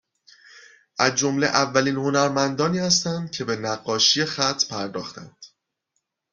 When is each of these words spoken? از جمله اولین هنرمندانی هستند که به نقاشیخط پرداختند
از 0.99 1.15
جمله 1.15 1.47
اولین 1.47 1.95
هنرمندانی 1.95 2.79
هستند 2.79 3.31
که 3.31 3.45
به 3.45 3.55
نقاشیخط 3.55 4.65
پرداختند 4.67 5.37